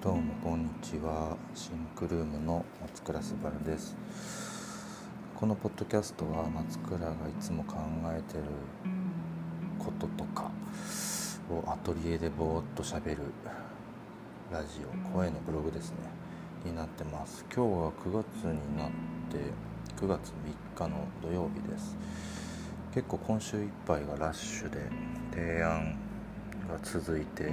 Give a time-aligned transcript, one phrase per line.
[0.00, 1.36] どうもこんにちは。
[1.56, 3.96] シンクルームの松倉すばるです。
[5.34, 7.74] このポッドキャストは松倉がいつも考
[8.06, 8.44] えてる
[9.76, 10.52] こととか
[11.50, 13.22] をアトリエでぼーっとしゃべる
[14.52, 15.96] ラジオ声のブログですね。
[16.64, 17.44] になってます。
[17.52, 18.90] 今日は9月になっ
[19.32, 19.38] て
[20.00, 20.32] 9月
[20.76, 21.96] 3日の土曜日です。
[22.94, 24.78] 結構今週いっぱいがラッシュで
[25.32, 25.96] 提案
[26.70, 27.52] が続いて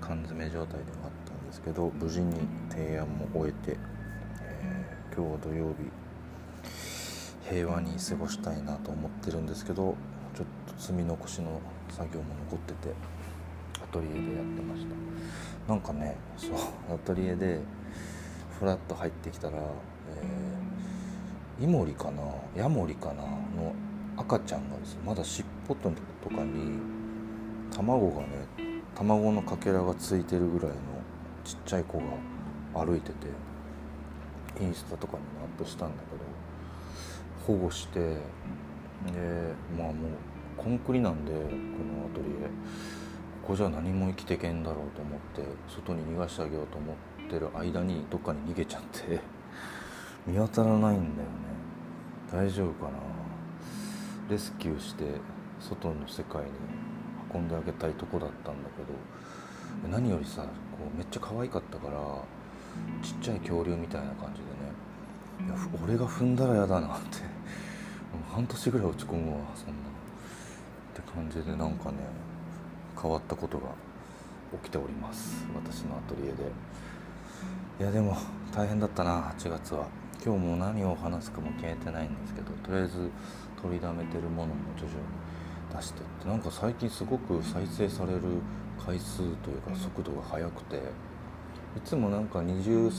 [0.00, 1.05] 缶詰状態では
[1.56, 2.34] ですけど無事に
[2.68, 3.78] 提案も終えて、
[4.42, 5.74] えー、今日土曜日
[7.48, 9.96] 平和に過ごしたいなと思ってるんですけど
[10.34, 12.92] ちょっと積み残しの作業も残ってて
[13.82, 15.72] アトリエでやってました。
[15.72, 16.50] なんかねそう
[16.94, 17.60] アトリエで
[18.58, 22.22] フラッと入ってきたら、えー、イモリかな
[22.54, 23.74] ヤモリかなの
[24.16, 25.90] 赤ちゃんがですねまだ尻尾とか
[26.42, 26.78] に
[27.74, 28.26] 卵がね
[28.94, 30.74] 卵のかけらがついてるぐらいの
[31.46, 33.28] ちっちゃい子が歩いてて
[34.60, 36.16] インスタとかにもアップしたんだけ
[37.52, 38.16] ど保護してで
[39.78, 39.96] まあもう
[40.56, 42.48] コンクリなんでこのアトリエ
[43.42, 49.20] ここじゃ何も生きていけんだろうと思って外に逃がしてあげようと思ってる間にどっかに逃げちゃって
[50.26, 51.06] 見当たらないんだよね。
[52.32, 52.98] 大丈夫かな？
[54.28, 55.04] レスキューして
[55.60, 56.48] 外の世界に
[57.32, 58.88] 運んであげたいとこだったんだけど
[59.90, 60.48] 何よりさこ
[60.92, 61.98] うめっちゃ可愛かったから
[63.02, 65.46] ちっちゃい恐竜みたいな感じでね。
[65.46, 67.18] いや俺が踏んだら嫌だなって。
[68.32, 69.76] 半年ぐらい落ち込むわそんなっ
[70.94, 71.98] て感じでなんかね
[73.00, 73.68] 変わったことが
[74.62, 75.46] 起きております。
[75.54, 76.44] 私のアトリエで。
[77.80, 78.16] いやでも
[78.54, 79.86] 大変だったな8月は。
[80.24, 83.10] 今日も何を話すかも決めてないんですけどとりあえず
[83.62, 85.04] 取りだめてるものも徐々に
[85.76, 86.28] 出してって。
[86.28, 88.20] なんか最近すごく再生される
[88.84, 92.90] 回数というか速度が速くていつもなんか20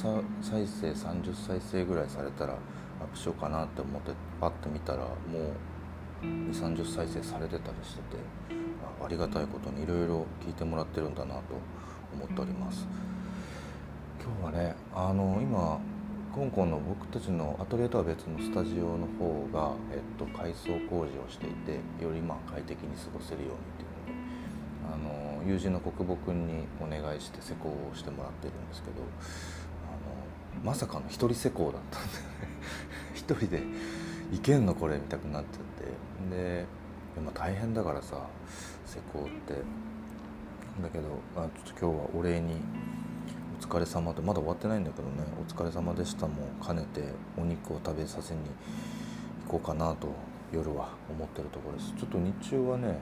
[0.42, 5.08] 再生30再生ぐらいされたらアップしようかなって思ってパッと見たらも
[6.22, 8.18] う2 3 0再生されてたりしてて
[9.04, 11.42] ありがたいことにいろいろ聞いてもらってるんだなと
[12.14, 12.88] 思っております。
[14.24, 15.80] 今日はねあの今
[16.36, 23.97] 香港の僕たちのアトリエとは別のスタジオの方が、えっと、改装工事をしていてよりまあ快適に過ごせるようにっていう
[25.48, 28.96] 友人の国母君にお願いして施工をしてもらってるんですけど
[29.88, 32.24] あのまさかの一人施工だったんでね。
[33.16, 33.64] 一人で
[34.34, 36.36] いけんのこれみたくなっちゃって。
[36.36, 36.66] で
[37.18, 38.28] 今大変だからさ
[38.86, 39.64] 施工って。
[40.82, 42.62] だけど、まあ、ちょっと今日はお礼に
[43.60, 45.24] お疲れ様でまだ終わってないんだけどね。
[45.42, 47.04] お疲れ様でしたも兼ねて
[47.38, 48.42] お肉を食べさせに
[49.48, 50.10] 行こうかなと
[50.52, 51.94] 夜は思ってるところです。
[51.94, 53.00] ちょっと日中はね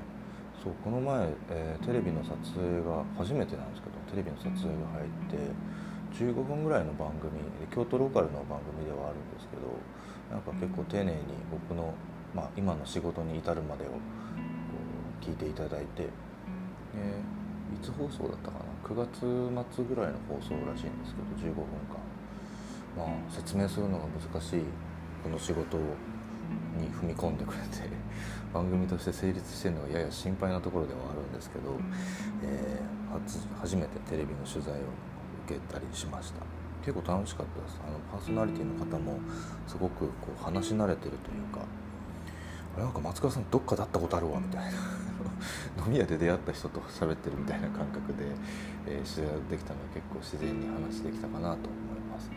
[0.66, 5.38] そうこの前、えー、テレビの撮影が初めてなんですけどテレビの撮影が入って
[6.18, 7.38] 15分ぐらいの番組
[7.70, 9.70] 京都ローカルの番組ではあるんですけど
[10.34, 11.22] なんか結構丁寧に
[11.54, 11.94] 僕の、
[12.34, 14.02] まあ、今の仕事に至るまでをこ
[15.22, 16.10] う聞いていただいて、
[16.98, 21.62] えー、いつ放送だったかな9月末ぐらいの放送らしいんですけど15分
[21.94, 22.02] 間。
[22.98, 24.62] まあ説明するのが難しい
[25.22, 27.95] この仕事に踏み込んでくれて。
[28.56, 31.76] 番組として成立してるのがやや心配なところではあるんですけど、
[32.42, 34.78] えー、初めてテレビの取材を
[35.46, 36.40] 受けたりしました。
[36.86, 37.82] 結構楽しかったです。
[37.86, 39.20] あのパーソナリティの方も
[39.68, 41.66] すごくこう話し慣れてるというか
[42.80, 44.72] なんか松川さんどっかで会ったことあるわみたいな。
[45.86, 48.24] 飲み屋で出会った人と喋ってるみたいな感覚で、
[48.88, 52.32] えー、取材できたので結構自然に話できたかなと思います。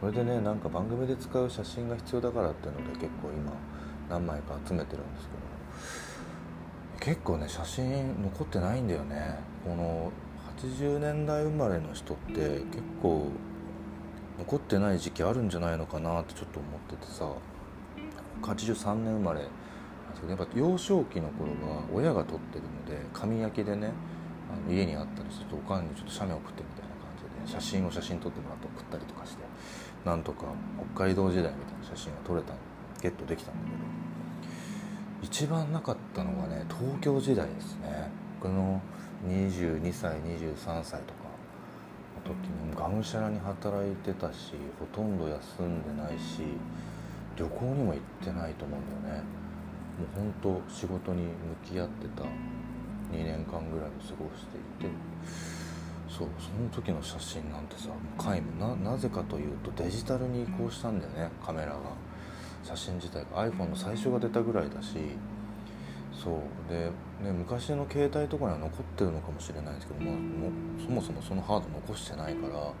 [0.00, 3.52] それでねなんか番組で使う写真が必要だからっていうので結構今
[4.12, 5.28] 何枚か集めてるんです
[7.00, 9.40] けど結構ね写真残ってないんだよね。
[9.64, 10.12] この
[10.60, 12.64] 80年代生まれの人って結
[13.02, 13.28] 構
[14.38, 17.26] 残ってない時期あるんじゃないのかなってちょっと思っててさ。
[18.42, 19.40] 83年生まれ
[20.28, 23.90] やっぱ幼少期の頃は親が撮ってるので紙焼きでね
[24.52, 29.42] あの家にあったりするとおかんにちょっと写メ送ってみたいな感じで写真を写真撮ってもらって送ったりとかして
[30.04, 30.46] なんとか
[30.94, 32.54] 北海道時代みたいな写真が撮れた
[33.00, 33.91] ゲットできたんだけど
[35.22, 38.10] 一番なかったのがね東京時代ですね。
[38.40, 38.80] 僕の
[39.28, 41.30] 22歳23歳とか
[42.28, 46.42] の時にがむしゃらに働いてたしほとんど休んでないし
[47.36, 49.22] 旅行にも行ってないと思うんだよね。
[49.22, 51.30] もう本当仕事に向
[51.64, 54.92] き合ってた2年間ぐらいを過ごしていて
[56.08, 58.58] そうその時の写真なんてさ皆無。
[58.58, 61.78] ななぜかというとデジタルに移行したんだよねカメラが。
[62.62, 64.96] 写真自体が iPhone の最初が出たぐらいだし
[66.12, 66.86] そうで、
[67.24, 72.72] ね、昔の携帯とかには残ってるのかもしれないですけど、まあ、もそもそもそのハード残してないから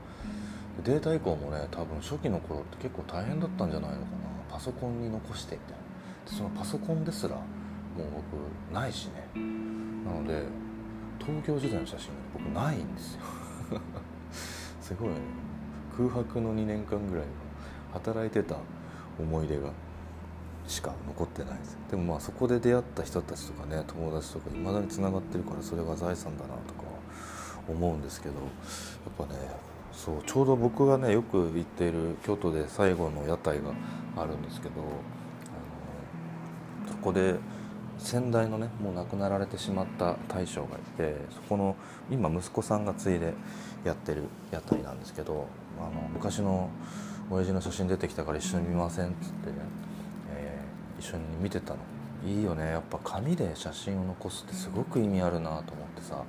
[0.84, 4.32] データ移行もね多分初期の頃って結構大変だったんじゃないのかな。
[4.50, 6.38] パソコンに残してみたいな。
[6.38, 7.44] そのパソコンですらもう
[8.70, 9.28] 僕ないしね。
[10.04, 10.44] なので
[11.18, 13.20] 東京時代の写真が僕ないんですよ。
[14.80, 15.14] すごいね。
[15.96, 17.24] 空白の2年間ぐらい
[17.92, 18.56] 働いてた
[19.22, 19.70] 思い出が
[20.66, 21.78] しか残ってないです。
[21.90, 26.82] でもまあそこで出会った人たちとかね友達とかいまだにつながってるからそれが財産だなとか
[27.68, 28.40] 思うんですけどや
[29.10, 29.38] っぱね
[29.92, 33.72] そうちょうど僕がねよく行っている京都で最後の屋台が
[34.16, 34.84] あるんですけどあ
[36.86, 37.36] のそこで
[37.98, 41.76] 先代のねもう亡くなられてしまった大将がいてそこの
[42.10, 43.34] 今息子さんが継いで
[43.84, 45.46] やってる屋台なんですけど
[45.78, 46.70] あの昔の
[47.32, 49.56] 親父の写真出てきたから一緒に見ませんっつってね、
[50.34, 51.80] えー、一緒に見てたの。
[52.24, 52.70] いいよね。
[52.70, 56.16] やっぱ紙で写真を残すってすごく意味あるなと思ってさ。
[56.16, 56.24] やっ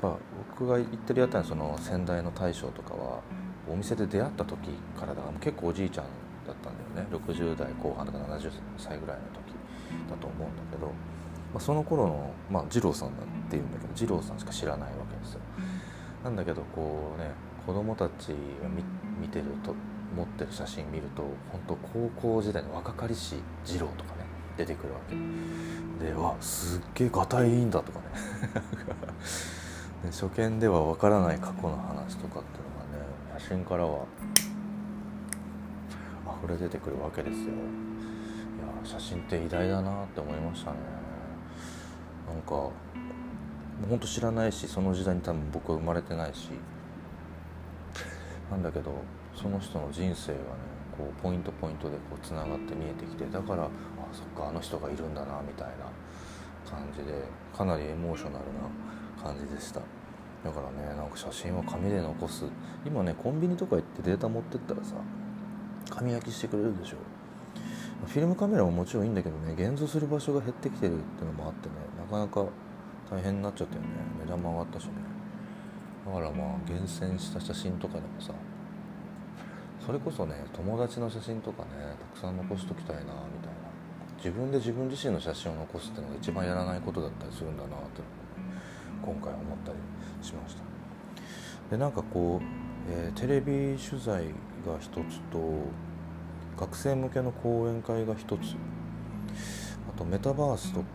[0.00, 0.18] ぱ
[0.58, 3.20] 僕が行ってる屋台のその先代の大将とかは
[3.66, 4.68] お店で出会った時
[4.98, 6.04] からだから結構おじいちゃん
[6.46, 7.16] だったんだよね。
[7.16, 9.54] 60代後半とか70歳ぐらいの時
[10.10, 10.92] だと思うんだけど、ま
[11.56, 15.40] あ、その頃の、まあ、二郎さんだっていうんだけど二郎さんしか知らないわけですよ。
[16.24, 17.30] なんだけどこうね
[17.66, 18.34] 子供たちが
[19.20, 19.74] 見てると
[20.14, 24.26] 持ってる写真見ると本当高校時代の若かりし二郎とかね
[24.56, 25.16] 出てくるわけ。
[26.04, 28.04] でわすっげえがたいいんだとかね。
[30.10, 34.04] 初見ではわからない過去の話とかっていうのがね写真からは
[36.42, 37.44] 溢れ出てくるわけですよ。
[37.44, 37.52] いや
[38.84, 40.76] 写真って偉大だなって思いましたね。
[42.28, 42.72] なんかも
[43.84, 46.50] うほんと知らないしその時代に多分僕は生まれてないし。
[48.50, 48.92] なんだけど
[49.36, 50.44] その人の人生がね
[50.96, 53.68] こうポイントポイントでこうつながって見えてきてだからあ
[54.12, 55.92] そっかあの人がいるんだなみたいな
[56.68, 57.22] 感じで
[57.56, 59.80] かなりエモーショナルな感じでした。
[60.44, 62.44] だからねなんか写真は紙で残す。
[62.84, 64.94] 今ねコンビニとか行ってデータ持ってったらさ
[65.90, 66.96] 紙焼きしてくれるでしょ。
[68.06, 72.44] フィルムカメラももちろんいいんだけどね現像する場所が減ってきてるっていうのもあってねなかなか
[73.10, 73.88] 大変になっちゃったよね。
[74.24, 74.92] 値段も上がったしね。
[76.06, 78.32] だからまあ厳選した写真とかでもさ
[79.86, 83.14] それこそね友達の写真とかねたくさん残しときたいなみたい
[83.62, 83.66] な。
[84.16, 88.00] 自分で自分自身の写真を残すっていうのが一番やらないことだったりするんだなって
[89.00, 89.78] 今回思ったり
[90.26, 90.62] しました。
[91.70, 94.24] でなんかこう、えー、テレビ取材
[94.66, 95.38] が一つと
[96.58, 98.56] 学生向けの講演会が一つ。
[99.88, 100.86] あとメタバースとか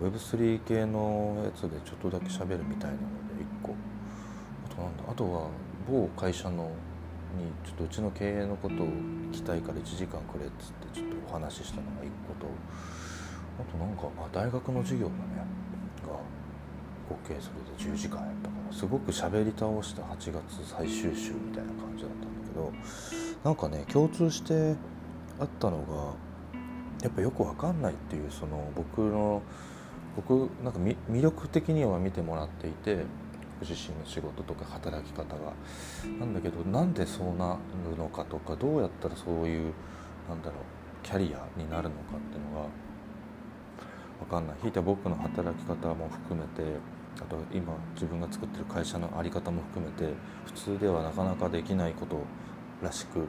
[0.00, 3.00] Web3 系のやつでちょっとだけ喋るみたいなの
[3.36, 3.74] で1個。
[4.70, 5.48] あとなんだあとは
[5.90, 6.70] 某会社の
[7.36, 8.86] にちょっとうちの経営のことを
[9.30, 12.50] 聞きたいから1時間くれっつってちょっとお話ししたのが1個と
[13.58, 15.20] あとなんか、あ、大学の授業がね
[16.06, 16.12] が
[17.08, 22.72] 合計それで10時間やったからすごく喋り倒した8月最終週みたいな感じだったんだけど
[23.44, 24.76] なんかね共通して
[25.40, 26.28] あったのが
[27.02, 29.42] やっぱよくわかんないっていうその僕の
[30.16, 33.04] 僕なんか魅力的には見てもらっていて
[33.60, 35.52] 自身の仕事とか働き方が
[36.18, 37.58] なんだけどなんでそうな
[37.90, 39.72] るのかとかどうやったらそういう
[40.28, 42.68] なんだろうキャリアになるのかっていうのが
[44.20, 46.78] 分かんないひいては僕の働き方も含めて
[47.20, 50.12] あと今自分が作ってる会社の在り方も含めて
[50.46, 52.22] 普通ではなかなかできないこと
[52.82, 53.26] らしく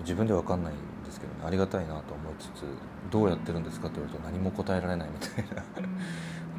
[0.00, 2.64] 自分では分かんないんですけどねありがたいなと思いつつ
[3.10, 5.68] どうやってるんですかって言われると何も答えられないみたいなこ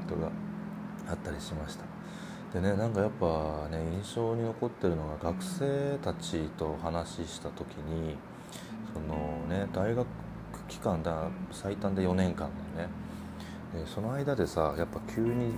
[0.08, 0.32] とが
[1.10, 1.95] あったりしました。
[2.56, 8.16] でねなんかやっぱね印象に残ってるのが学生たちと話した時に
[8.94, 10.08] そのね大学
[10.70, 12.94] 期間だ最短で4年間だよね
[13.78, 15.52] でその間でさやっぱ急に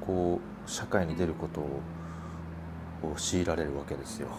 [0.00, 4.28] こう社会に出ることを強いられるわけですよ。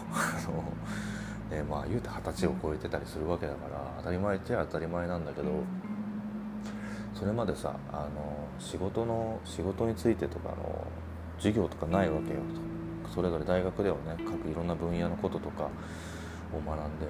[1.50, 5.50] ね、まあ言うて二十歳を超えてたりするわけだから当たり前っちゃ当たり前なんだけど
[7.12, 10.86] それまでさあの仕事の仕事についてとかの
[11.44, 12.40] 授業とかないわけよ
[13.14, 15.68] それぞれ大学ではね各いろんな分野のこととかを
[16.64, 17.06] 学んで。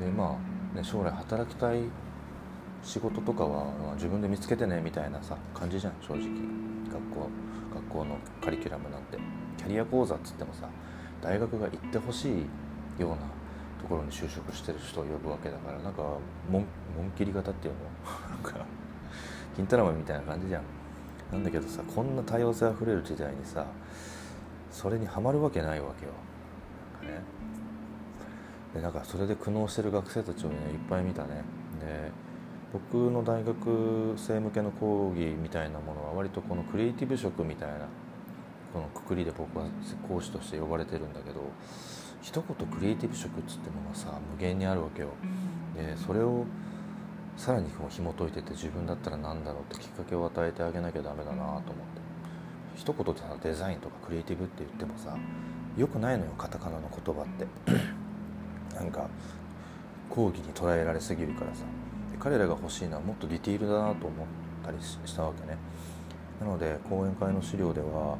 [0.00, 0.38] でま
[0.74, 1.82] あ、ね、将来働きたい
[2.82, 6.22] 仕事とかは、ま、自分で見つけてねみたいなさ感じじゃん正直。
[6.90, 7.28] 学校
[7.74, 9.18] 学校のカリキュラムなんて。
[9.58, 10.66] キャリア講座っつってもさ
[11.20, 13.16] 大学が行ってほしいような
[13.82, 16.02] ところに就職してる人を呼ぶわけだからなんか
[16.50, 16.64] もん
[17.16, 17.80] 切り型っていうの？
[18.30, 18.64] なんか
[19.54, 20.62] 金太郎みたいな感じじゃん。
[21.32, 23.66] なんだけどさこんな多様性あふれる時代にさ
[24.70, 26.12] それにはまるわけないわけよ。
[27.02, 27.24] なんかね。
[28.74, 31.42] でなんかそれで苦悩してる学生たちをねいっぱい見たね。
[31.80, 32.10] で
[32.72, 37.86] 僕の大学生向けの講義みたいなものは割とこのクリエイティブ職みたいな
[38.72, 39.66] このくくりで僕は
[40.08, 41.40] 講師として呼ばれてるんだけど
[42.22, 45.08] 一言クリエイティブ職っつってものがさ無限にあるわけよ。
[45.76, 46.46] でそれを
[47.36, 52.02] さらにこう紐解いてて自分だったら何だろうってきっかけを与えてあげなきゃダメだなと思って。
[52.76, 55.16] 一言でさデザインとかクリエイティブって言ってもさ
[55.76, 57.46] よくないのよカタカナの言葉って。
[58.74, 59.08] なんか
[60.08, 61.64] 講義に捉えられすぎるからさ。
[62.22, 64.26] 彼らが欲しいのはもっとディティールだなと思っ
[64.64, 65.58] たりしたわけね。
[66.40, 68.16] なので講演会の資料では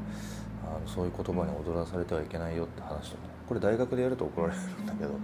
[0.67, 3.23] あのそういう言葉に踊らされてはいけないよって話とか。
[3.47, 5.21] これ大学でやると怒られるんだけどあの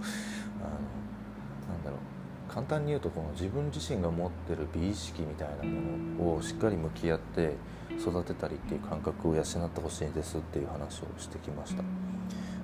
[2.59, 7.53] 簡単に言うとこの自分自身が持ってる美意識みたいなものをしっかり向き合って
[7.97, 11.83] 育てたりっていう感覚を養ってほしいですっていう話をしてきました。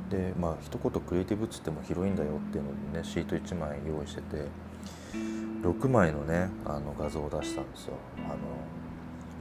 [0.09, 4.45] でまあ一言クリエイティブっつっても広いんだよっていうのでねシート1枚用意してて
[5.63, 7.93] 6枚のねあの画像を出したんですよ。
[8.17, 8.35] あの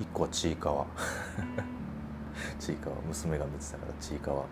[0.00, 0.86] 1個はちいかわ。
[2.60, 2.96] ちいかわ。
[3.08, 4.44] 娘が見てたからちいかわ。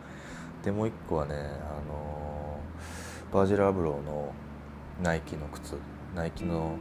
[0.64, 1.38] でもう1個はねあ
[1.88, 2.58] の
[3.32, 4.32] バージル・アブローの
[5.00, 5.76] ナイキの靴。
[6.14, 6.76] ナイキの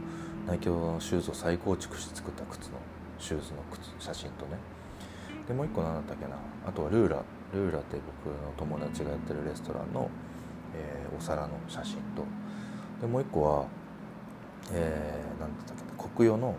[0.46, 2.78] ナイキのシューズを再構築して作った靴の
[3.18, 4.58] シューズの靴写真とね。
[5.46, 6.36] でもう一個何だったっけな。
[6.66, 7.22] あとはルーラ
[7.52, 10.08] ルーラって僕の友達がやってるレストランの、
[10.74, 12.24] えー、お皿の写真と。
[13.00, 13.66] でもう一個は、
[14.72, 16.08] えー、何だったっけな。
[16.08, 16.54] 国用の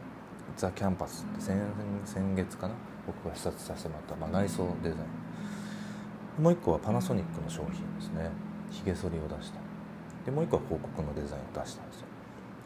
[0.56, 1.58] ザ・キャンパスって先
[2.06, 2.74] 先月かな。
[3.06, 5.00] 僕が視察させてもらった、まあ、内装デザイ
[6.40, 6.44] ン。
[6.44, 8.30] もう一個はパナソニックの商品ですね。
[8.72, 9.60] ひげ剃りを出した。
[10.26, 12.08] でもう一個は広告のデザインを出したんですよ。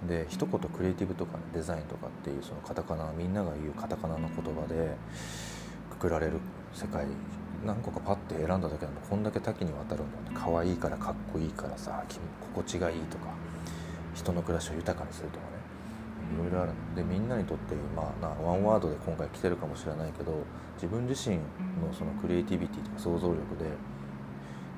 [0.05, 4.95] で一言クリエイティブとか、デザインとかっていうそのカタカナみんなが言うカタカナの言葉で
[5.89, 6.33] くくられる
[6.73, 7.05] 世界
[7.65, 12.03] 何個かパッて選んだだけでもこんだけ多岐にわたるんだって可愛いからかっこいいからさ
[12.53, 13.33] 心地がいいとか
[14.13, 15.57] 人の暮らしを豊かにするとかね
[16.35, 20.43] いろいろあるでみんなにとってまあなワンワードで今回来てるかもしれないけど
[20.75, 21.41] 自分自身の
[21.97, 23.71] そのクリエイティビティとか想像力で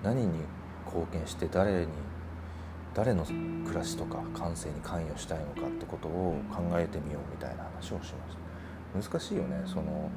[0.04, 0.40] 何に
[0.86, 1.88] 貢献して誰に
[3.00, 10.10] 誰の暮らしとか感性に関与したいのかってことを考えてみようみたいな話をしました難しいよねその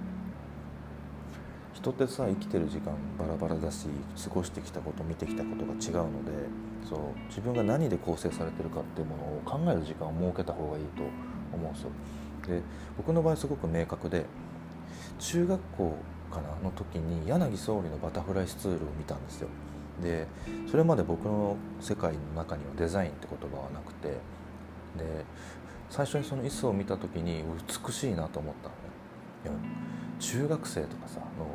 [1.73, 3.87] 人ってさ生きてる時間バラバラだし
[4.25, 6.33] 過ごしてきたこと見てきたことが違うので
[6.85, 6.99] そう
[7.29, 11.05] 自分が何で構成されてるかっていうものを考える時間を設けた方がいいと
[11.55, 11.91] 思うんですよ。
[12.49, 12.63] で
[12.97, 14.27] 僕の場合すごく明確で
[15.21, 15.97] 中学校
[16.33, 16.49] かな？
[16.65, 19.49] の時に柳総理のバタフライスツールを見たんですよ。
[20.03, 20.27] で
[20.71, 25.25] それまで僕の世界の中にはデザインって言葉はなくてで
[25.91, 27.45] 最初にその椅子を見た時に
[27.87, 28.69] 美しいなと思った
[29.51, 29.63] のね。
[30.19, 31.47] 中学生とかさの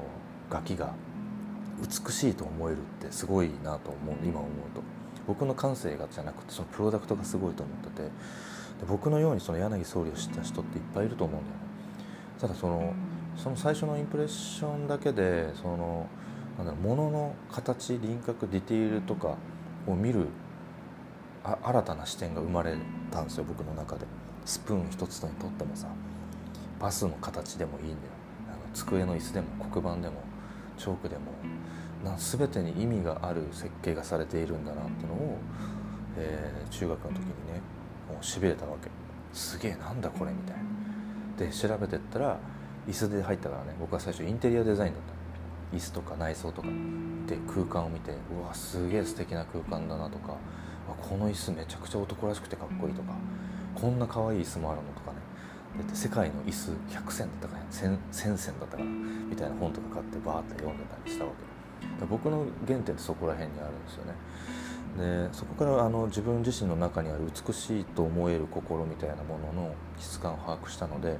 [0.50, 0.94] ガキが
[1.80, 4.82] 美しいと思えるってすごいなと思う今思うと。
[5.28, 8.10] 僕の感性がじゃなくてそのプロダクトがすごいと思ってて。
[8.78, 11.62] で僕のようにその柳総理を知った人っていっぱいいると思うんだよね。
[12.40, 12.94] ただその
[13.36, 16.08] その最初のインプレッションだけでその
[16.58, 19.36] なんだろう物の形輪郭ディテールとか
[19.86, 20.28] を見る
[21.44, 22.76] あ新たな視点が生まれ
[23.12, 24.06] たんですよ僕の中で。
[24.46, 25.88] スプーン一つとにとってもさ
[26.80, 27.98] バスの形でもいいんだよ。
[28.50, 30.22] あの机の椅子でも黒板でも
[30.78, 31.24] チョークでも
[32.04, 35.38] な全てに意味がある設計がされているんだなっていうのを、
[36.18, 37.62] えー、中学の時にね
[38.10, 38.90] もうしびれたわけ。
[39.34, 40.64] すげえなんだこれみたいな。
[41.38, 42.40] で調べてったら
[42.88, 45.17] 椅子で入ったからね僕は最初インテリアデザインだった
[45.74, 46.68] 椅子とか内装とか
[47.28, 50.36] で空間を見てうわすげえ素敵な空間だなとか
[51.02, 53.14] この椅子めちゃくちゃ男らしくてかっこいいとか
[53.76, 55.18] こんな可愛い椅子もあるのとかね。
[55.94, 57.66] 世界の椅子100選だったかね。
[57.70, 58.90] 1000, 1000選だったかな
[59.30, 61.32] みたいな本とか買ってバーって読んでたりしたわ
[62.00, 64.14] け僕の原点ってそこら辺にあるんですよね。
[64.98, 71.18] でそこからあの自分自身の中にある美しいと思える心みたいなものの質感を把握したので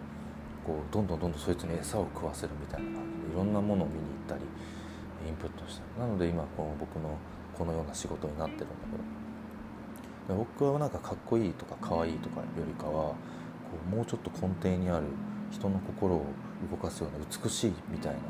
[0.66, 4.42] こうどんどんどんどんそいつに餌を食わせるみたいな感じでいろんなものを見にったり
[5.26, 7.18] インプットしたなので今この僕の
[7.58, 9.18] このような仕事になってるんだけど。
[10.36, 13.16] 僕はなんかかっこいいとかかわいいとかよりかはこ
[13.92, 15.06] うもうちょっと根底にある
[15.52, 16.26] 人の心を
[16.70, 18.24] 動かすような美しいみたいなね、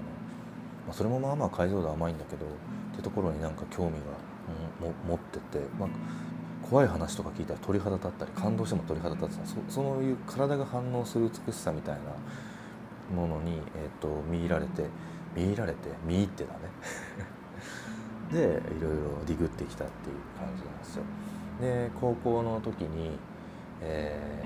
[0.85, 3.97] まあ、それもまあまあ解像度甘いんだけどってところになんか興味が、
[4.81, 5.89] うん、も持ってて、まあ、
[6.69, 14.83] 怖い話とか聞いたら鳥肌立ったり感動しても鳥肌立つそそういう体が反応する美しさみたいなものに、えーと、見入られて。
[15.35, 16.59] 見入られて見入ってだね
[18.31, 21.03] でいろいろディグってきたっていう感じなんですよ
[21.61, 23.17] で高校の時に、
[23.81, 24.43] え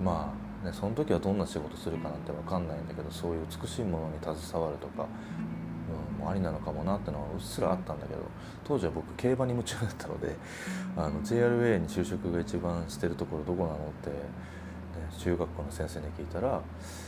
[0.00, 8.20] ー、まあねその時はどんな仕事するかなんて分かんないんだけどそういう美しいものに携わるとかうんもありなのかもなってのはうっすらあったんだけど
[8.64, 10.36] 当時は僕競馬に夢中だったので
[10.96, 14.16] あの JRA に就職が一番してるところどこなのって、ね、
[15.18, 16.60] 中学校の先生に聞いたら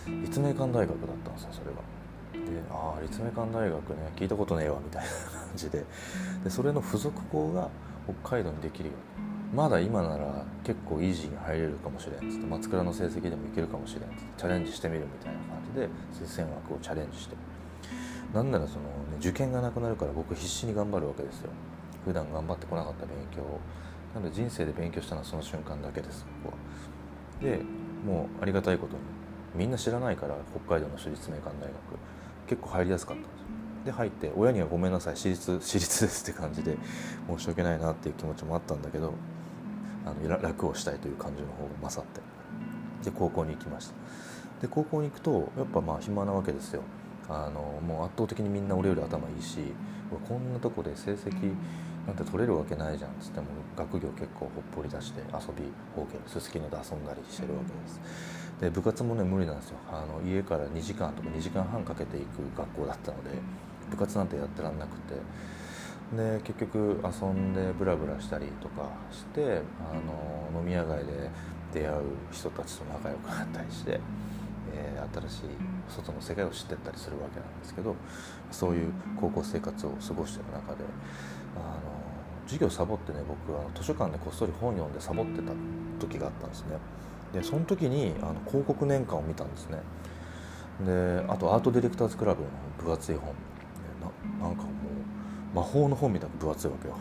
[0.07, 2.04] 立命館大学だったんですよそれが。
[2.35, 5.85] でああ立命館大学ね聞いたことねえわみたいな感じで。
[6.43, 7.71] でそれの付属校が
[8.23, 8.95] 北海道にできるよ
[9.55, 15.89] まだ今なら結構イージーに入れるかもしれんっつって松倉の成績でもいけるかもしれんっつってチャレンジしてみるみたいな感じで
[16.27, 17.37] 推薦枠をチャレンジして。
[18.35, 18.89] なんならその、ね、
[19.21, 21.51] 受験がなくなるから僕必死に頑張るわけですよ。
[22.05, 23.61] 普段頑張ってこなかった勉強を。
[24.13, 26.59] なので人生で勉強したのはその瞬間だけです僕は。
[27.41, 27.61] で
[28.05, 29.03] もうありがたいことに
[29.55, 31.73] みんな知らないから北海道の私立名館大学。
[32.47, 33.47] 結構入りやすかったんですよ。
[33.85, 36.77] で入って親にはごめんなさい私立私立ですって感じで
[37.29, 39.13] 申し訳ないなっていう気持ちもあったんだけど
[40.07, 42.21] あの楽をしたいという感じの方が勝って
[43.11, 43.95] で高校に行きました。
[44.63, 46.83] で高校に行くとやっぱまあ暇なわけですよ。
[47.29, 49.59] あのもう圧倒的にみんな俺より頭いいし
[50.29, 51.55] こんなとこで成績
[52.07, 53.47] なんて取れるわけないじゃんっつっても
[53.77, 58.01] 学業結構ほっぽり出して遊びほうけすすきので遊んだりしてるわけです。
[58.61, 59.79] で部活もね無理なんですよ。
[59.91, 63.31] あの家から2時間とか2時間半かけて行く学校だったので
[63.91, 65.15] 部活なんてやってらんなくて。
[66.15, 69.95] で結局遊んでブラブラしたりとかしてあ
[70.55, 71.31] の飲み屋街で
[71.73, 73.99] 出会う人たちと仲良くなったりして、
[74.75, 75.41] えー、新しい
[75.89, 77.97] 外の世界を知ってったりするわけなんですけど
[78.51, 80.85] そういう高校生活を過ごしてる中で
[81.57, 81.81] あの
[82.47, 85.53] 授業サボってね僕は図書館でこっそり本読んでサボってた
[85.99, 86.77] 時があったんですね。
[87.33, 89.79] でその時にあの広告年間を見たんですね。
[90.85, 93.35] であとアートディレクターズクラブの分厚い本。
[94.41, 96.97] ななんかもう魔法の本みたいな分厚いわけよ。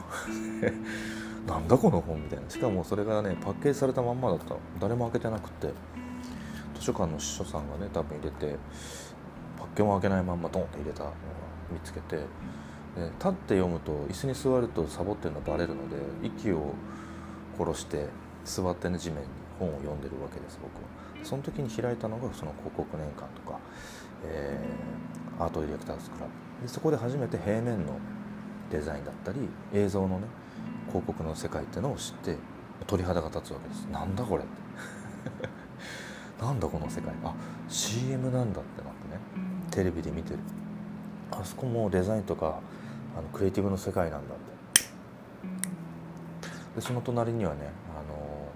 [1.48, 2.50] なんだこの本みたいな。
[2.50, 4.56] しかもそれがねパッケージされたまんまだった。
[4.80, 5.74] 誰も開けてなくて。
[6.76, 8.58] 図書館の司書さんがね多分入れて
[9.58, 11.14] パッケも開けないまんまドンって入れたのを
[11.72, 12.18] 見つけて。
[12.96, 16.74] で立って読むと椅子に座るとサボってるのバレるので息を
[17.58, 18.08] 殺して
[18.46, 21.04] 座ってね地面に本を読んでるわけです僕は。
[21.24, 23.58] その時に開いたのがその広告年間とか、
[24.26, 26.32] えー、アートディレクターズクラブ。
[26.62, 27.98] でそこで初めて平面の
[28.70, 29.40] デザインだったり
[29.74, 30.28] 映像のね
[30.88, 32.38] 広告の世界っていうのを知って
[32.86, 33.86] 鳥肌が立つわけです。
[33.86, 34.54] なんだこれって。
[36.44, 37.14] なんだこの世界。
[37.24, 37.34] あ
[37.70, 39.20] CM なんだってなってね。
[39.72, 40.40] テレビで見てる。
[41.32, 42.60] あそこもデザインとか
[43.18, 44.54] あのクリエイティブの世界なんだって。
[46.76, 48.50] でその隣にはねあの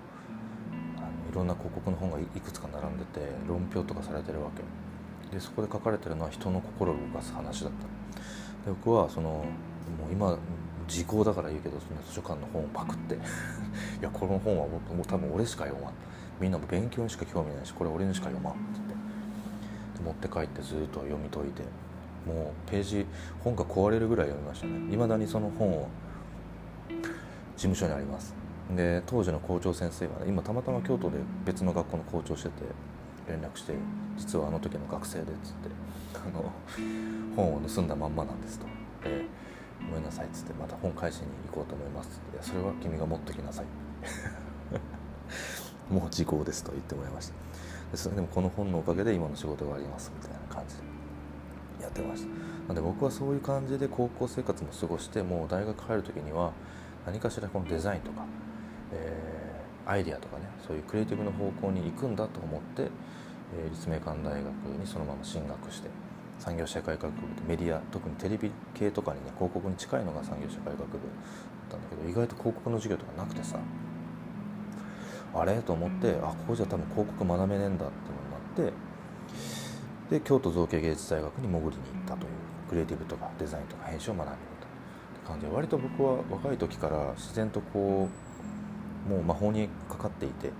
[0.98, 4.64] あのいろんな広告の本がいくつか並んでて論評とかされてるわけ。
[5.36, 7.86] でそこで書かれてるのは人の心を動かす話だった。
[8.70, 9.46] で僕はそのも
[10.10, 10.38] う今
[10.88, 13.16] 時効だから言うけどその図書館の本をパクって。
[14.00, 15.94] いやこの本はもう多分俺しか読まん。
[16.40, 18.96] みんなも勉強にしか興味ないしこれ俺にしか読まんって言って。
[20.04, 21.64] 持って帰ってずっと読み解いて。
[22.28, 23.06] もうページ
[23.44, 24.94] 本が壊れるぐらい読みましたね。
[24.94, 25.88] いまだにその本を
[27.56, 28.36] 事務所にあります。
[28.76, 32.54] で当時の校長先生がね今たまたま京都で別の学校の校長してて
[33.30, 33.74] 連絡して
[34.18, 35.70] 実はあの時の学生でっつって
[36.16, 36.52] あの
[37.36, 38.66] 本を盗んだまんまなんですと。
[39.04, 39.26] で
[39.90, 43.66] ごめんなさいっつってまた本返しに行こうと思いますってそれは君が持ってきなさい。
[45.94, 47.34] もう時効ですと言ってもらいました。
[47.92, 50.37] でそれでもこの本のおかげで今の仕事がありますみたいな。
[51.98, 52.30] ってました。
[52.30, 52.34] な
[52.70, 56.52] ので僕はそういう感じで高校生活も過ごしてもう大学入る時には
[57.06, 58.26] 何かしらこのデザインとか、
[58.92, 62.90] えー、アイデアとかねそういうクリエイティブの方向に行くんだと思って、
[63.58, 64.46] えー、立命館大学
[64.80, 65.90] にそのまま進学して
[66.40, 67.16] 産業社会学部で
[67.48, 70.90] メディア特にテレビ系とかにね広告に近いのが産業社会学部だっ
[71.72, 73.58] たんだけど意外と広告の授業とかなくてさ
[75.34, 75.56] あれ？
[75.62, 78.74] と思ってあここじゃ多分広告学べねえんだってなって
[80.10, 82.32] で京都造形芸術大学に潜りに行ったという
[82.70, 88.08] クリエイティブとかデザインとか編集を学びに行った感じで割と僕は若い時から自然とこ
[89.08, 90.52] うもう魔法にかかっていて、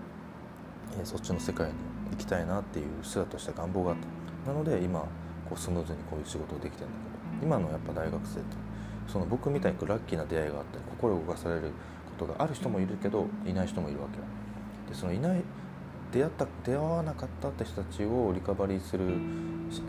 [0.98, 1.74] えそっちの世界に
[2.12, 3.98] 行きたいなっていう姿とした願望があっ
[4.46, 4.52] た。
[4.52, 5.02] なので今
[5.50, 6.98] こうスムーズにこういう仕事ができてるんだ
[7.40, 8.56] けど今のやっぱ大学生って
[9.08, 11.72] その僕みたいにラッキーな出会いがあったり心を動かされる
[12.18, 14.24] ことがある人もいるけどいない人もいるわけよ。
[14.88, 15.44] でそのいない
[16.18, 19.06] 出会った出会わなかったって人たちをリカバリーする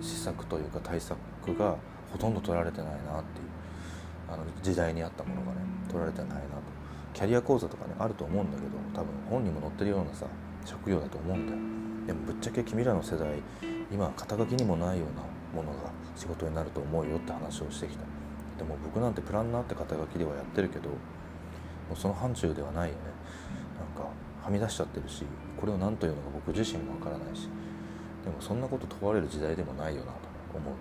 [0.02, 1.16] 施策というか対策
[1.58, 1.76] が
[2.12, 3.48] ほとんど取られてないなっていう
[4.28, 6.42] あの時代にあったものがね取られてないなと
[7.14, 10.26] キャリア講座とかねあると思うんだけど多分本にも載ってるようなさ
[10.66, 11.58] 職業だと思うんだよ
[12.08, 13.30] でもぶっちゃけ君らの世代
[13.90, 18.04] 今肩書きにもないようなものが仕事になると思うよって話をしてきた。
[18.58, 20.96] でも僕なんてプランナーって肩書きではやってるけども
[21.94, 23.00] うその範疇ではないよね。
[23.78, 24.10] なんか
[24.48, 25.24] はみ出しちゃってるし
[25.60, 27.48] これを何というのか僕自身もわからないし
[28.24, 30.18] でもそんなこと問われる時代でもないよなと
[30.54, 30.74] 思う。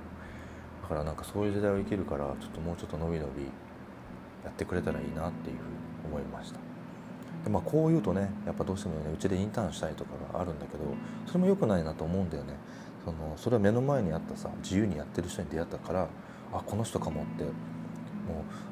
[0.84, 6.60] だからなんかそういう時代を生きるからちょっともうちょっと伸び伸びやってくれたらいいなっていうふうに思いました。
[7.44, 10.84] でまあ、こう言うとねやっぱどうしてもねうちでインターンしたいとかがあるんだけど
[11.26, 12.54] それも良くないなと思うんだよね。
[13.04, 16.08] そのそれは目の前にあったさ自由にやってる人に出会ったから
[16.54, 17.50] あこの人かもっても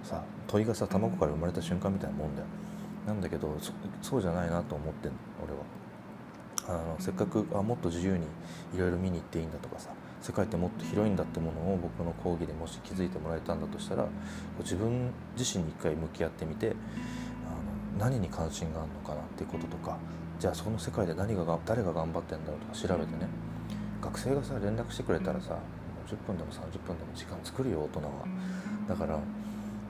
[0.04, 2.48] うさ鳥がさ卵から生まれた瞬間みたいなもんだよ
[3.06, 3.56] なんだけど
[4.02, 5.12] そうじゃないなと思ってん
[5.44, 5.60] 俺は。
[6.68, 8.26] あのせっかくあもっと自由に
[8.74, 14.08] いろいろ見に行っていいんだとかさ世界ってもっと広いんだってものを僕の講義でもし気づいてもらえたんだとしたら
[14.62, 16.72] 自分自身に一回向き合ってみてあ
[18.02, 20.00] の何に関心があるのかなっていうこととか
[20.40, 23.28] じゃあその世界で何が誰が頑張ってんだろうとか調べてね。
[24.02, 25.58] 学生がさ連絡してくれたらさ
[26.08, 28.10] 10分でも30分でも時間作るよ大人は。
[28.88, 29.20] だから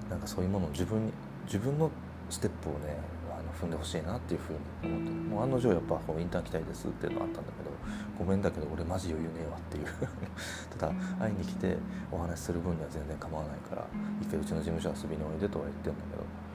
[0.10, 1.12] なんかそういうものを自分に
[1.46, 1.90] 自分の
[2.30, 2.98] ステップをね
[3.30, 7.72] あの踏んでほしいなっていうふうに思ってもう案の定やっぱインターン来たいですっていうのがあったんだけど
[8.18, 9.86] ごめんだけど俺マジ余裕ねえわっていう。
[10.78, 11.78] ただ会いに来て
[12.12, 13.86] お話しする分には全然構わないから
[14.22, 16.46] 一回うちの事務所遊びにおいでとは言ってんだけど。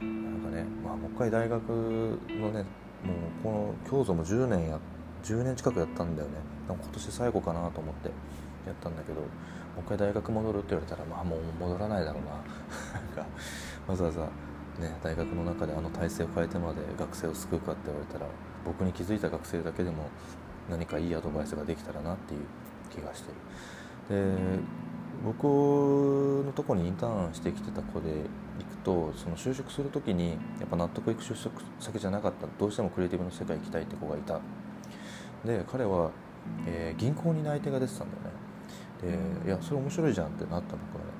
[0.00, 2.64] なんかね、まあ、もう一回大学のね
[3.02, 4.78] もうこの教祖も10年や
[5.24, 6.34] 10年近くやったんだよね。
[6.68, 8.08] 今年最後かなと思って
[8.66, 9.26] やったんだけども
[9.78, 12.30] う一回大学戻るって言われたらまあもう戻らないだろうな。
[13.00, 13.26] なんか
[13.86, 14.28] わざわざ
[14.78, 18.26] ね、大学の中であの体制を変えてまで学生を救うかって言われたら
[18.64, 20.08] 僕に気づいた学生だけでも
[20.70, 22.40] 何かいいアドバイスができたらなっていう
[22.90, 23.32] 気がして
[24.10, 24.34] る。
[24.36, 24.58] で
[25.24, 25.44] 僕
[26.46, 28.08] のとこにインターンしてきてた子で
[28.58, 32.46] 行くとその就職する時にやっぱ納得いく就職先じゃなかった。
[32.58, 34.40] どうしてもクリエイティブの世界行きたいって子がいた。
[35.44, 36.10] で彼は、
[36.66, 39.38] えー、銀行に内定が出てたんだよね。
[39.42, 41.10] でいやそれ面白いじゃんってなった僕はね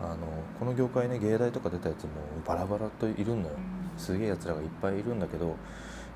[0.00, 0.16] あの
[0.58, 2.10] この業界ね芸大とか出たやつも
[2.46, 3.50] バラバラといるのよ。
[3.96, 5.56] すげえやつらがいっぱいいるんだけど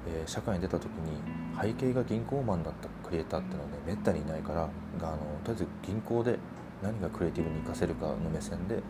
[0.07, 1.21] えー、社会に出た時に
[1.61, 6.39] 背景が銀行マンだったクリエイターっていうのはねめったにいないからあのとりあえず銀行で
[6.83, 8.83] 何がクリエイティブに活かせるかの目線でとり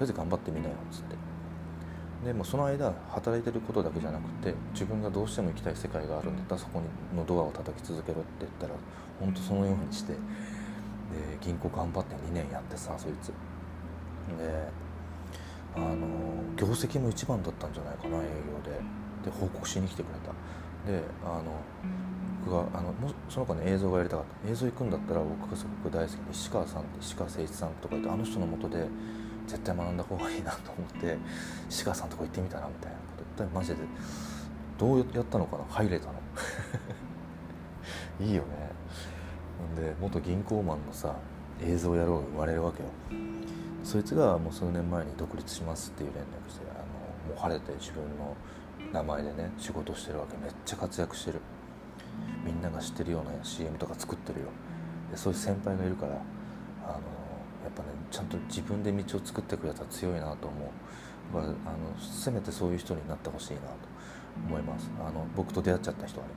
[0.00, 1.16] あえず頑張ってみなよっつって。
[2.24, 6.80] でもその間働いてることだけじゃなくて自分がどうしても行きたい世界があるんだったらそこ
[7.16, 8.74] のドアを叩き続けろって言ったら
[9.18, 10.18] 本当そのようにしてで
[11.40, 13.32] 銀行頑張って2年やってさそいつ
[14.38, 14.68] で
[15.76, 15.96] あの
[16.56, 18.80] 業績も一番だったんじゃないかな営業で。
[19.22, 20.32] で報告しに来てくれた。
[20.90, 21.44] であの
[22.44, 24.50] 僕があのもその子ね映像がやりたかった。
[24.50, 28.88] 映像行くんだったら僕がすごく大好きで石川さんって石川誠一さんとか言ってあの人のもとで
[29.46, 31.16] 絶対学んだ方がいいなと思って
[31.70, 33.24] 石川さんとこ行ってみたらみたいなこと。
[33.36, 33.76] 言ったらマジで
[34.76, 35.64] どうやったのかな？
[35.68, 36.14] 入れたの。
[38.26, 38.48] いいよね。
[39.76, 41.14] で元銀行マンのさ
[41.64, 42.88] 映像やろうが生まれるわけよ
[43.84, 48.36] そいつがもう数年前に独立しますっていう連絡してあのもう晴れて自分の
[48.92, 50.36] 名前でね仕事してるわけ。
[50.38, 51.40] めっちゃ活躍してる。
[52.44, 54.46] みんなが知ってるような CM とか作ってるよ。
[55.10, 56.98] でそういう先輩がいるからあのや
[57.68, 60.72] っぱねちゃんと自分で道を作ってくやつは強いなと思
[61.32, 61.34] う。
[61.34, 61.54] だからあの
[61.98, 63.66] せめてそういう人になってほしいなと
[64.46, 64.90] 思います。
[65.00, 66.32] あの僕と出会っちゃった人はね。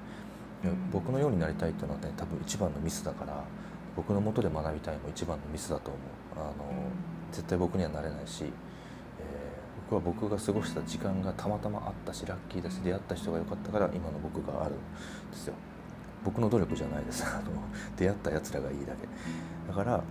[0.91, 3.43] 僕のようになりたいっていうのはね多分一番のミスだから
[3.95, 6.01] 僕のもとで学びたいも一番のミスだと思う。
[6.37, 6.53] あの
[7.35, 8.51] 絶対僕にはなれないしえ
[9.89, 14.77] 僕は僕が過ごした時間がたまたまあったしラッキーだし出会った人が良かったから今の僕があるん
[15.31, 15.53] ですよ。
[16.23, 17.23] 僕の努力じゃないです。
[17.23, 17.51] あの
[17.97, 19.07] 出会ったやつらがいいだけ。
[19.67, 20.03] だから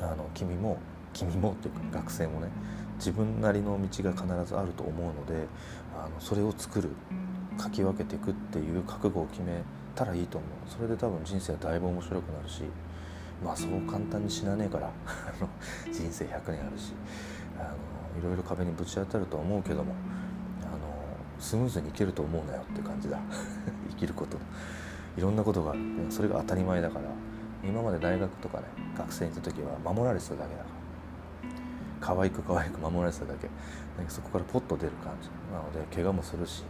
[0.00, 0.78] あの君も
[1.12, 2.48] 君もっていうか学生もね
[2.96, 5.46] 自分なりの道が必ずあると思うので
[5.94, 6.90] あのそれを作る
[7.60, 9.62] 書き分けていくっていう覚悟を決め
[9.94, 10.50] たらいいと思う。
[10.68, 12.62] それで多分人生はだいぶ面白くなるし
[13.44, 14.90] まあそう簡単に死なねえから
[15.92, 16.92] 人生100年あるし
[17.58, 19.94] あのいろいろ壁にぶち当たると思うけども
[20.62, 20.78] あの
[21.38, 23.18] スムーズにいけると思うなよって感じだ。
[23.90, 24.36] 生きること。
[25.16, 27.06] いろんなことがあるそれが当たり前だから
[27.68, 28.64] 今まで大学とかね
[28.96, 30.78] 学生にいた時は守られてただけだから。
[32.00, 33.48] 可愛く可愛く守られてただけ。
[34.08, 35.28] そこからポッと出る感じ。
[35.52, 36.64] なので怪我もするし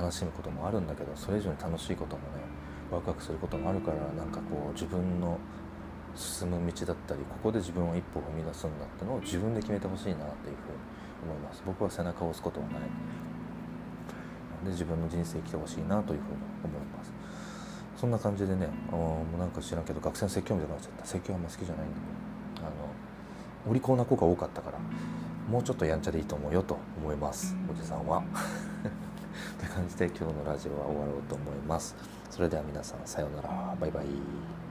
[0.00, 2.28] 悲しむこともあるんだけどそれ以上に楽しいこともね
[2.90, 5.38] ワクワクすることもあるからなんかこう自分の
[6.14, 10.72] 進む道だったりここで自分を一歩踏み出すんだってのを自分で決めてほしいなっていうふう
[11.26, 11.62] に思います。
[11.66, 12.80] 僕は背中を押すことはない。
[14.64, 17.12] で自分の人生生きてほしいなというふうに思います。
[17.96, 21.06] そんな感じでねもうなんか知らんけど学生の説教みたいになっちゃった。
[21.06, 21.94] 説教あんま好きじゃないんだ
[22.56, 22.66] けど。
[22.66, 22.70] あの
[23.70, 24.78] お利口な子が多かったから
[25.48, 28.22] もうちょっとやんちゃでいいと思うよと思いますおじさんは。
[29.58, 31.94] という感じで今日のラジオは終わろうと思います。
[32.30, 33.76] それでは皆さんさようなら。
[33.80, 34.67] バイバイ。